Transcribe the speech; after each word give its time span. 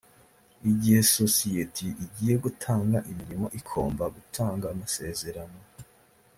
igihe 0.71 0.99
sosiyeti 1.17 1.87
igiye 2.05 2.35
gutanga 2.43 2.97
imirimo 3.11 3.47
ikomba 3.59 4.03
gutanga 4.15 4.65
amasezerano 4.73 5.59